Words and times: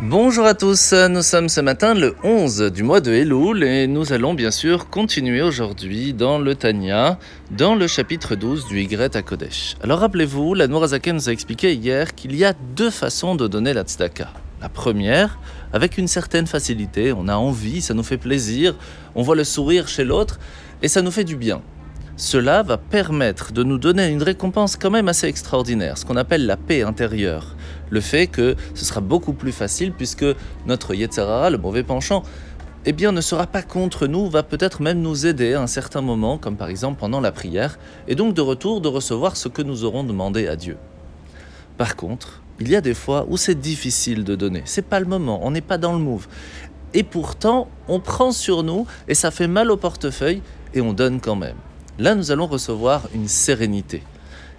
Bonjour 0.00 0.46
à 0.46 0.54
tous, 0.54 0.94
nous 1.10 1.22
sommes 1.22 1.48
ce 1.48 1.60
matin 1.60 1.92
le 1.92 2.14
11 2.22 2.70
du 2.72 2.84
mois 2.84 3.00
de 3.00 3.10
Elul 3.10 3.64
et 3.64 3.88
nous 3.88 4.12
allons 4.12 4.32
bien 4.32 4.52
sûr 4.52 4.90
continuer 4.90 5.42
aujourd'hui 5.42 6.14
dans 6.14 6.38
le 6.38 6.54
Tanya, 6.54 7.18
dans 7.50 7.74
le 7.74 7.88
chapitre 7.88 8.36
12 8.36 8.68
du 8.68 8.80
Y 8.80 9.16
à 9.16 9.22
Kodesh. 9.22 9.74
Alors 9.82 9.98
rappelez-vous, 9.98 10.54
la 10.54 10.68
Nourazaken 10.68 11.16
nous 11.16 11.28
a 11.28 11.32
expliqué 11.32 11.74
hier 11.74 12.14
qu'il 12.14 12.36
y 12.36 12.44
a 12.44 12.52
deux 12.76 12.90
façons 12.90 13.34
de 13.34 13.48
donner 13.48 13.72
la 13.72 13.82
tzedaka. 13.82 14.28
La 14.62 14.68
première, 14.68 15.40
avec 15.72 15.98
une 15.98 16.06
certaine 16.06 16.46
facilité, 16.46 17.12
on 17.12 17.26
a 17.26 17.34
envie, 17.34 17.82
ça 17.82 17.92
nous 17.92 18.04
fait 18.04 18.18
plaisir, 18.18 18.76
on 19.16 19.22
voit 19.22 19.34
le 19.34 19.42
sourire 19.42 19.88
chez 19.88 20.04
l'autre 20.04 20.38
et 20.80 20.86
ça 20.86 21.02
nous 21.02 21.10
fait 21.10 21.24
du 21.24 21.34
bien. 21.34 21.60
Cela 22.18 22.62
va 22.62 22.76
permettre 22.76 23.52
de 23.52 23.62
nous 23.62 23.78
donner 23.78 24.08
une 24.08 24.22
récompense 24.22 24.76
quand 24.76 24.90
même 24.90 25.08
assez 25.08 25.28
extraordinaire, 25.28 25.96
ce 25.96 26.04
qu'on 26.04 26.16
appelle 26.16 26.44
la 26.44 26.56
paix 26.56 26.82
intérieure 26.82 27.54
le 27.90 28.00
fait 28.00 28.26
que 28.26 28.56
ce 28.74 28.84
sera 28.84 29.00
beaucoup 29.00 29.32
plus 29.32 29.52
facile 29.52 29.92
puisque 29.92 30.26
notre 30.66 30.94
Yetzerara, 30.94 31.50
le 31.50 31.58
mauvais 31.58 31.82
penchant, 31.82 32.22
eh 32.86 32.92
bien, 32.92 33.12
ne 33.12 33.20
sera 33.20 33.46
pas 33.46 33.62
contre 33.62 34.06
nous, 34.06 34.28
va 34.30 34.42
peut-être 34.42 34.82
même 34.82 35.00
nous 35.00 35.26
aider 35.26 35.54
à 35.54 35.62
un 35.62 35.66
certain 35.66 36.00
moment, 36.00 36.38
comme 36.38 36.56
par 36.56 36.68
exemple 36.68 36.98
pendant 36.98 37.20
la 37.20 37.32
prière, 37.32 37.78
et 38.06 38.14
donc 38.14 38.34
de 38.34 38.40
retour 38.40 38.80
de 38.80 38.88
recevoir 38.88 39.36
ce 39.36 39.48
que 39.48 39.62
nous 39.62 39.84
aurons 39.84 40.04
demandé 40.04 40.48
à 40.48 40.56
Dieu. 40.56 40.76
Par 41.76 41.96
contre, 41.96 42.42
il 42.60 42.68
y 42.68 42.76
a 42.76 42.80
des 42.80 42.94
fois 42.94 43.26
où 43.28 43.36
c'est 43.36 43.60
difficile 43.60 44.24
de 44.24 44.34
donner. 44.34 44.62
C'est 44.64 44.86
pas 44.86 45.00
le 45.00 45.06
moment, 45.06 45.40
on 45.42 45.50
n'est 45.50 45.60
pas 45.60 45.78
dans 45.78 45.92
le 45.92 45.98
move. 45.98 46.26
Et 46.94 47.02
pourtant, 47.02 47.68
on 47.86 48.00
prend 48.00 48.32
sur 48.32 48.62
nous 48.62 48.86
et 49.06 49.14
ça 49.14 49.30
fait 49.30 49.48
mal 49.48 49.70
au 49.70 49.76
portefeuille 49.76 50.42
et 50.72 50.80
on 50.80 50.92
donne 50.92 51.20
quand 51.20 51.36
même. 51.36 51.56
Là, 51.98 52.14
nous 52.14 52.30
allons 52.30 52.46
recevoir 52.46 53.08
une 53.12 53.26
sérénité. 53.26 54.04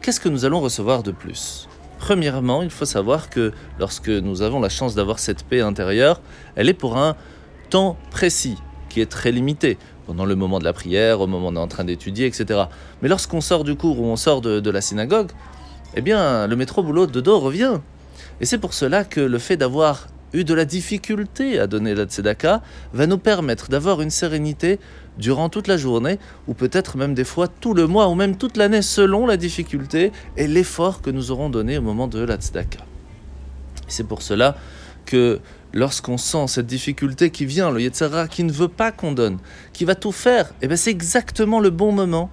Qu'est-ce 0.00 0.20
que 0.20 0.28
nous 0.28 0.44
allons 0.44 0.60
recevoir 0.60 1.02
de 1.02 1.10
plus? 1.10 1.68
Premièrement, 1.98 2.62
il 2.62 2.70
faut 2.70 2.84
savoir 2.84 3.28
que 3.28 3.52
lorsque 3.80 4.08
nous 4.08 4.42
avons 4.42 4.60
la 4.60 4.68
chance 4.68 4.94
d'avoir 4.94 5.18
cette 5.18 5.42
paix 5.42 5.60
intérieure, 5.60 6.20
elle 6.54 6.68
est 6.68 6.74
pour 6.74 6.96
un 6.96 7.16
temps 7.70 7.96
précis, 8.12 8.56
qui 8.88 9.00
est 9.00 9.10
très 9.10 9.32
limité, 9.32 9.78
pendant 10.06 10.24
le 10.26 10.36
moment 10.36 10.60
de 10.60 10.64
la 10.64 10.72
prière, 10.72 11.20
au 11.20 11.26
moment 11.26 11.48
où 11.48 11.50
on 11.50 11.56
est 11.56 11.58
en 11.58 11.66
train 11.66 11.82
d'étudier, 11.82 12.26
etc. 12.26 12.66
Mais 13.02 13.08
lorsqu'on 13.08 13.40
sort 13.40 13.64
du 13.64 13.74
cours 13.74 13.98
ou 13.98 14.04
on 14.04 14.14
sort 14.14 14.40
de, 14.40 14.70
la 14.70 14.80
synagogue, 14.80 15.32
eh 15.96 16.02
bien, 16.02 16.46
le 16.46 16.54
métro 16.54 16.84
boulot 16.84 17.08
de 17.08 17.20
dos 17.20 17.40
revient. 17.40 17.80
Et 18.40 18.46
c'est 18.46 18.58
pour 18.58 18.74
cela 18.74 19.02
que 19.02 19.20
le 19.20 19.38
fait 19.38 19.56
d'avoir 19.56 20.06
eu 20.34 20.44
de 20.44 20.52
la 20.52 20.64
difficulté 20.64 21.58
à 21.58 21.66
donner 21.66 21.94
la 21.94 22.04
tzedaka 22.04 22.62
va 22.92 23.06
nous 23.06 23.18
permettre 23.18 23.70
d'avoir 23.70 24.02
une 24.02 24.10
sérénité 24.10 24.78
durant 25.16 25.48
toute 25.48 25.68
la 25.68 25.76
journée, 25.76 26.18
ou 26.48 26.54
peut-être 26.54 26.96
même 26.96 27.14
des 27.14 27.24
fois 27.24 27.48
tout 27.48 27.72
le 27.72 27.86
mois, 27.86 28.08
ou 28.08 28.14
même 28.14 28.36
toute 28.36 28.56
l'année, 28.56 28.82
selon 28.82 29.26
la 29.26 29.36
difficulté 29.36 30.12
et 30.36 30.46
l'effort 30.48 31.00
que 31.00 31.10
nous 31.10 31.30
aurons 31.30 31.50
donné 31.50 31.78
au 31.78 31.82
moment 31.82 32.08
de 32.08 32.18
la 32.18 32.36
tzedaka. 32.36 32.80
C'est 33.86 34.06
pour 34.06 34.22
cela 34.22 34.56
que 35.06 35.40
lorsqu'on 35.72 36.16
sent 36.16 36.46
cette 36.48 36.66
difficulté 36.66 37.30
qui 37.30 37.46
vient, 37.46 37.70
le 37.70 37.80
Yetzara 37.80 38.28
qui 38.28 38.44
ne 38.44 38.52
veut 38.52 38.68
pas 38.68 38.92
qu'on 38.92 39.12
donne, 39.12 39.38
qui 39.72 39.84
va 39.84 39.94
tout 39.94 40.12
faire, 40.12 40.46
et 40.46 40.62
eh 40.62 40.66
bien 40.68 40.76
c'est 40.76 40.90
exactement 40.90 41.60
le 41.60 41.70
bon 41.70 41.92
moment 41.92 42.30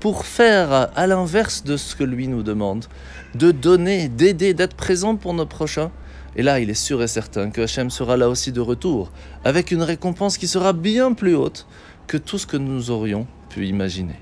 pour 0.00 0.26
faire 0.26 0.88
à 0.94 1.06
l'inverse 1.06 1.64
de 1.64 1.76
ce 1.76 1.96
que 1.96 2.04
lui 2.04 2.28
nous 2.28 2.42
demande, 2.42 2.86
de 3.34 3.50
donner, 3.50 4.08
d'aider, 4.08 4.54
d'être 4.54 4.76
présent 4.76 5.16
pour 5.16 5.34
nos 5.34 5.46
prochains. 5.46 5.90
Et 6.38 6.42
là, 6.42 6.60
il 6.60 6.70
est 6.70 6.74
sûr 6.74 7.02
et 7.02 7.08
certain 7.08 7.50
que 7.50 7.62
Hachem 7.62 7.90
sera 7.90 8.16
là 8.16 8.28
aussi 8.28 8.52
de 8.52 8.60
retour, 8.60 9.10
avec 9.44 9.72
une 9.72 9.82
récompense 9.82 10.38
qui 10.38 10.46
sera 10.46 10.72
bien 10.72 11.12
plus 11.12 11.34
haute 11.34 11.66
que 12.06 12.16
tout 12.16 12.38
ce 12.38 12.46
que 12.46 12.56
nous 12.56 12.92
aurions 12.92 13.26
pu 13.50 13.66
imaginer. 13.66 14.14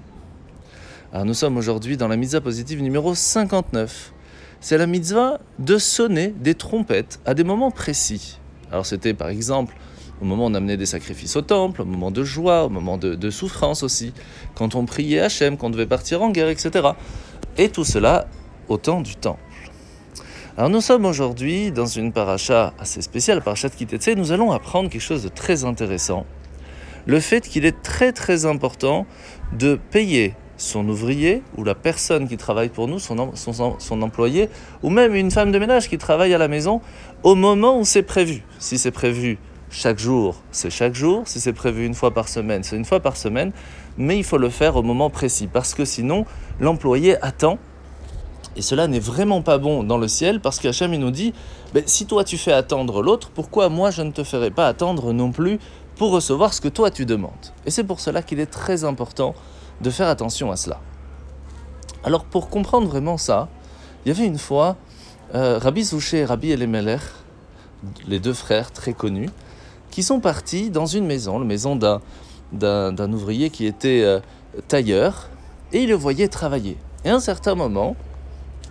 Alors 1.13 1.27
nous 1.27 1.35
sommes 1.35 1.59
aujourd'hui 1.59 1.99
dans 1.99 2.09
la 2.09 2.17
mitzvah 2.17 2.41
positive 2.41 2.83
numéro 2.83 3.15
59. 3.15 4.13
C'est 4.61 4.79
la 4.79 4.87
mitzvah 4.87 5.41
de 5.59 5.77
sonner 5.77 6.35
des 6.41 6.55
trompettes 6.55 7.21
à 7.27 7.35
des 7.35 7.45
moments 7.45 7.71
précis. 7.71 8.39
Alors 8.73 8.87
c'était 8.87 9.15
par 9.15 9.29
exemple 9.29 9.77
au 10.23 10.25
moment 10.25 10.47
où 10.47 10.51
on 10.51 10.55
amenait 10.55 10.79
des 10.79 10.87
sacrifices 10.87 11.37
au 11.37 11.43
temple, 11.43 11.83
au 11.83 11.85
moment 11.85 12.11
de 12.11 12.25
joie, 12.25 12.65
au 12.65 12.71
moment 12.71 12.97
de, 12.97 13.31
souffrance 13.31 13.83
aussi, 13.83 14.15
quand 14.55 14.75
on 14.75 14.87
priait 14.87 15.21
Hachem, 15.21 15.59
qu'on 15.59 15.69
devait 15.69 15.87
partir 15.87 16.23
en 16.23 16.31
guerre, 16.31 16.49
etc. 16.49 16.89
Et 17.59 17.69
tout 17.69 17.85
cela 17.85 18.27
au 18.69 18.79
temps 18.79 19.03
du 19.03 19.17
temple. 19.17 19.41
Alors 20.59 20.71
nous 20.71 20.81
sommes 20.81 21.05
aujourd'hui 21.05 21.71
dans 21.71 21.85
une 21.85 22.13
paracha 22.13 22.73
assez 22.79 23.03
spéciale, 23.03 23.43
paracha 23.43 23.69
de 23.69 23.75
Kitetse, 23.75 24.17
nous 24.17 24.33
allons 24.33 24.53
apprendre 24.53 24.89
quelque 24.89 25.03
chose 25.03 25.23
de 25.23 25.29
très 25.29 25.65
intéressant 25.65 26.25
le 27.07 27.21
fait 27.21 27.43
qu'il 27.43 27.65
est 27.65 27.83
très 27.83 28.13
très 28.13 28.47
important 28.47 29.07
de 29.53 29.79
payer 29.91 30.35
son 30.57 30.89
ouvrier 30.89 31.43
ou 31.57 31.65
la 31.65 31.75
personne 31.75 32.27
qui 32.27 32.37
travaille 32.37 32.71
pour 32.71 32.89
nous, 32.89 32.99
son, 32.99 33.33
son, 33.35 34.03
employé, 34.03 34.49
ou 34.83 34.91
même 34.91 35.15
une 35.15 35.31
femme 35.31 35.53
de 35.53 35.59
ménage 35.59 35.89
qui 35.89 35.99
travaille 35.99 36.35
à 36.35 36.39
la 36.39 36.49
maison, 36.49 36.81
au 37.23 37.35
moment 37.35 37.79
où 37.79 37.85
c'est 37.85 38.03
prévu. 38.03 38.43
Si 38.59 38.79
c'est 38.79 38.91
prévu 38.91 39.39
chaque 39.71 39.99
jour, 39.99 40.43
c'est 40.51 40.71
chaque 40.71 40.95
jour. 40.95 41.23
Si 41.27 41.39
c'est 41.41 41.53
prévu 41.53 41.85
une 41.85 41.95
fois 41.95 42.13
par 42.13 42.29
semaine, 42.29 42.63
c'est 42.63 42.77
une 42.77 42.87
fois 42.87 43.01
par 43.01 43.17
semaine. 43.17 43.53
Mais 43.99 44.17
il 44.17 44.25
faut 44.25 44.39
le 44.39 44.49
faire 44.49 44.77
au 44.77 44.83
moment 44.83 45.11
précis, 45.11 45.47
parce 45.47 45.75
que 45.75 45.85
sinon, 45.85 46.25
l'employé 46.59 47.23
attend. 47.23 47.59
Et 48.57 48.63
cela 48.63 48.89
n'est 48.89 49.01
vraiment 49.01 49.43
pas 49.43 49.59
bon 49.59 49.83
dans 49.83 49.99
le 49.99 50.09
ciel, 50.09 50.41
parce 50.41 50.59
qu'Hachem 50.59 50.95
nous 50.97 51.11
dit, 51.11 51.35
ben, 51.75 51.83
si 51.87 52.07
toi 52.07 52.25
tu 52.25 52.39
fais 52.39 52.53
attendre 52.53 53.03
l'autre, 53.03 53.31
pourquoi 53.35 53.69
moi 53.69 53.91
je 53.91 54.01
ne 54.01 54.11
te 54.11 54.25
ferai 54.25 54.51
pas 54.51 54.67
attendre 54.67 55.13
non 55.13 55.31
plus 55.31 55.59
pour 55.97 56.11
recevoir 56.11 56.55
ce 56.55 56.63
que 56.63 56.69
toi 56.69 56.91
tu 56.91 57.05
demandes? 57.05 57.33
Et 57.67 57.71
c'est 57.71 57.85
pour 57.85 58.01
cela 58.01 58.23
qu'il 58.23 58.41
est 58.41 58.47
très 58.51 58.85
important 58.85 59.35
de 59.83 59.91
faire 59.91 60.09
attention 60.09 60.51
à 60.51 60.57
cela. 60.57 60.81
Alors 62.03 62.25
pour 62.25 62.49
comprendre 62.49 62.89
vraiment 62.89 63.19
ça, 63.19 63.49
il 64.05 64.09
y 64.09 64.11
avait 64.13 64.27
une 64.27 64.39
fois 64.39 64.77
euh, 65.35 65.59
Rabbi 65.59 65.85
Zouché 65.85 66.19
et 66.19 66.25
Rabbi 66.25 66.51
Elimelech, 66.51 67.03
les 68.09 68.21
deux 68.21 68.33
frères 68.33 68.71
très 68.71 68.95
connus, 68.95 69.29
qui 69.91 70.03
sont 70.03 70.21
partis 70.21 70.71
dans 70.71 70.87
une 70.87 71.05
maison, 71.07 71.39
la 71.39 71.45
maison 71.45 71.77
d'un, 71.77 73.13
ouvrier 73.13 73.51
qui 73.51 73.67
était 73.67 74.03
euh, 74.03 74.21
tailleur, 74.69 75.29
et 75.73 75.83
il 75.83 75.91
le 75.91 75.95
voyait 75.95 76.29
travailler. 76.29 76.79
Et 77.05 77.11
à 77.11 77.15
un 77.17 77.21
certain 77.21 77.55
moment, 77.55 77.97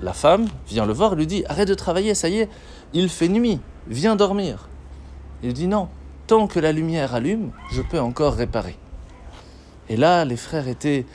la 0.01 0.13
femme 0.13 0.47
vient 0.67 0.85
le 0.85 0.93
voir 0.93 1.15
lui 1.15 1.27
dit 1.27 1.43
Arrête 1.47 1.67
de 1.67 1.73
travailler, 1.73 2.15
ça 2.15 2.29
y 2.29 2.39
est, 2.39 2.49
il 2.93 3.09
fait 3.09 3.29
nuit, 3.29 3.59
viens 3.87 4.15
dormir. 4.15 4.67
Il 5.43 5.53
dit 5.53 5.67
Non, 5.67 5.87
tant 6.27 6.47
que 6.47 6.59
la 6.59 6.71
lumière 6.71 7.15
allume, 7.15 7.51
je 7.71 7.81
peux 7.81 7.99
encore 7.99 8.33
réparer. 8.33 8.77
Et 9.89 9.97
là, 9.97 10.25
les 10.25 10.37
frères 10.37 10.67
étaient 10.67 11.05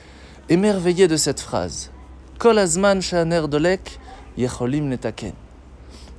émerveillés 0.49 1.07
de 1.07 1.17
cette 1.17 1.39
phrase. 1.39 1.91
Kol 2.39 2.57
azman 2.57 3.01
dolek 3.49 3.99
yecholim 4.37 4.87
netaken. 4.87 5.33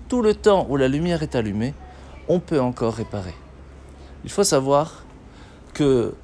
Tout 0.08 0.22
le 0.22 0.34
temps 0.34 0.66
où 0.68 0.76
la 0.76 0.88
lumière 0.88 1.22
est 1.22 1.34
allumée, 1.34 1.74
on 2.28 2.38
peut 2.38 2.60
encore 2.60 2.94
réparer. 2.94 3.34
Il 4.24 4.30
faut 4.30 4.44
savoir 4.44 5.04
que 5.74 6.14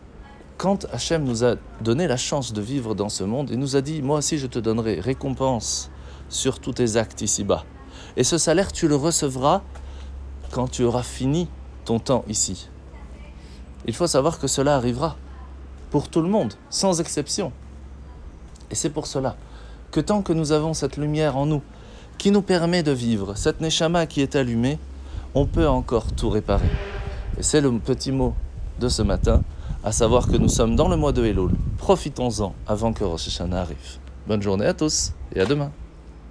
quand 0.57 0.87
Hachem 0.93 1.25
nous 1.25 1.45
a 1.45 1.55
donné 1.81 2.07
la 2.07 2.17
chance 2.17 2.53
de 2.53 2.61
vivre 2.61 2.95
dans 2.95 3.09
ce 3.09 3.25
monde, 3.25 3.51
il 3.51 3.59
nous 3.59 3.77
a 3.77 3.81
dit, 3.81 4.03
moi 4.03 4.19
aussi 4.19 4.39
je 4.39 4.47
te 4.47 4.59
donnerai 4.59 5.01
récompense 5.01 5.91
sur 6.29 6.61
tous 6.61 6.73
tes 6.73 6.97
actes 6.97 7.23
ici-bas. 7.23 7.65
Et 8.17 8.25
ce 8.25 8.39
salaire, 8.39 8.73
tu 8.73 8.89
le 8.89 8.97
recevras 8.97 9.63
quand 10.51 10.69
tu 10.69 10.85
auras 10.85 11.03
fini 11.03 11.49
ton 11.85 11.99
temps 11.99 12.25
ici. 12.29 12.69
Il 13.87 13.95
faut 13.95 14.07
savoir 14.07 14.39
que 14.39 14.47
cela 14.47 14.77
arrivera 14.77 15.17
pour 15.91 16.09
tout 16.09 16.21
le 16.21 16.29
monde, 16.29 16.55
sans 16.71 17.01
exception. 17.01 17.53
Et 18.71 18.75
c'est 18.75 18.91
pour 18.91 19.07
cela 19.07 19.37
que 19.91 20.01
tant 20.01 20.23
que 20.23 20.33
nous 20.33 20.53
avons 20.53 20.75
cette 20.75 20.97
lumière 20.97 21.37
en 21.37 21.47
nous, 21.47 21.63
qui 22.19 22.31
nous 22.31 22.43
permet 22.43 22.83
de 22.83 22.93
vivre, 22.93 23.37
cette 23.37 23.61
neshama 23.61 24.07
qui 24.07 24.21
est 24.21 24.37
allumée, 24.37 24.79
on 25.35 25.47
peut 25.47 25.69
encore 25.69 26.13
tout 26.13 26.29
réparer. 26.29 26.69
Et 27.39 27.43
c'est 27.43 27.61
le 27.61 27.79
petit 27.79 28.13
mot 28.13 28.35
de 28.81 28.89
ce 28.89 29.03
matin, 29.03 29.43
à 29.85 29.93
savoir 29.93 30.27
que 30.27 30.37
nous 30.37 30.49
sommes 30.49 30.77
dans 30.77 30.89
le 30.89 30.97
mois 30.97 31.13
de 31.13 31.25
Elul. 31.25 31.53
Profitons-en 31.79 32.55
avant 32.67 32.93
que 32.93 33.05
Rosh 33.05 33.29
Hashanah 33.29 33.61
arrive. 33.61 33.99
Bonne 34.27 34.43
journée 34.43 34.67
à 34.67 34.75
tous 34.75 35.13
et 35.35 35.41
à 35.41 35.47
demain. 35.47 35.71